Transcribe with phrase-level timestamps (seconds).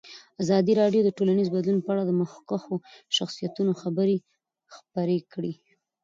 [0.43, 2.75] ازادي راډیو د ټولنیز بدلون په اړه د مخکښو
[3.17, 4.17] شخصیتونو خبرې
[4.75, 5.53] خپرې کړي.